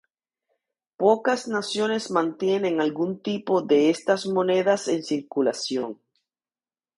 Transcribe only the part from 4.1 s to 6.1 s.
monedas en circulación.